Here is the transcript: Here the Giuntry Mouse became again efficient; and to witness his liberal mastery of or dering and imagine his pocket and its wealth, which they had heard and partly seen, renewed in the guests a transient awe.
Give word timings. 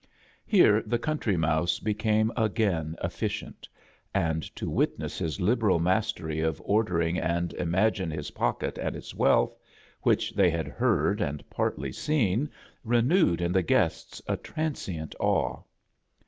Here 0.47 0.81
the 0.81 0.97
Giuntry 0.97 1.37
Mouse 1.37 1.77
became 1.77 2.31
again 2.35 2.95
efficient; 3.03 3.69
and 4.15 4.41
to 4.55 4.67
witness 4.67 5.19
his 5.19 5.39
liberal 5.39 5.77
mastery 5.77 6.39
of 6.39 6.59
or 6.65 6.83
dering 6.83 7.19
and 7.19 7.53
imagine 7.53 8.09
his 8.09 8.31
pocket 8.31 8.79
and 8.79 8.95
its 8.95 9.13
wealth, 9.13 9.55
which 10.01 10.33
they 10.33 10.49
had 10.49 10.67
heard 10.67 11.21
and 11.21 11.47
partly 11.51 11.91
seen, 11.91 12.49
renewed 12.83 13.41
in 13.41 13.51
the 13.51 13.61
guests 13.61 14.23
a 14.27 14.37
transient 14.37 15.13
awe. 15.19 15.61